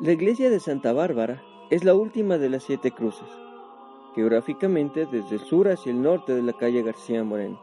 [0.00, 3.28] La iglesia de Santa Bárbara es la última de las siete cruces
[4.18, 7.60] geográficamente desde el sur hacia el norte de la calle García Moreno.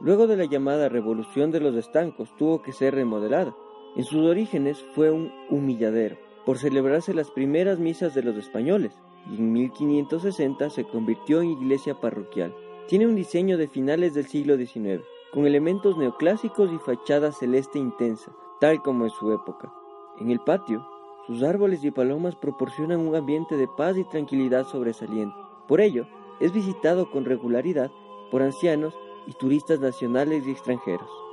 [0.00, 3.54] Luego de la llamada Revolución de los Estancos tuvo que ser remodelada.
[3.96, 8.92] En sus orígenes fue un humilladero, por celebrarse las primeras misas de los españoles,
[9.30, 12.54] y en 1560 se convirtió en iglesia parroquial.
[12.86, 15.02] Tiene un diseño de finales del siglo XIX,
[15.32, 18.30] con elementos neoclásicos y fachada celeste intensa,
[18.60, 19.72] tal como en su época.
[20.20, 20.86] En el patio,
[21.26, 25.34] sus árboles y palomas proporcionan un ambiente de paz y tranquilidad sobresaliente.
[25.66, 26.06] Por ello,
[26.40, 27.90] es visitado con regularidad
[28.30, 28.94] por ancianos
[29.26, 31.23] y turistas nacionales y extranjeros.